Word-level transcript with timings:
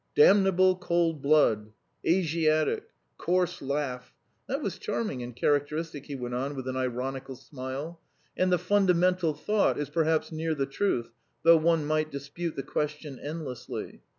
'Damnable 0.15 0.77
cold 0.77 1.21
blood,' 1.21 1.73
'Asiatic,' 2.03 2.89
'coarse 3.19 3.61
laugh' 3.61 4.15
that 4.47 4.59
was 4.59 4.79
charming 4.79 5.21
and 5.21 5.35
characteristic," 5.35 6.07
he 6.07 6.15
went 6.15 6.33
on 6.33 6.55
with 6.55 6.67
an 6.67 6.75
ironical 6.75 7.35
smile. 7.35 8.01
"And 8.35 8.51
the 8.51 8.57
fundamental 8.57 9.35
thought 9.35 9.77
is 9.77 9.91
perhaps 9.91 10.31
near 10.31 10.55
the 10.55 10.65
truth, 10.65 11.11
though 11.43 11.57
one 11.57 11.85
might 11.85 12.09
dispute 12.09 12.55
the 12.55 12.63
question 12.63 13.19
endlessly. 13.19 14.01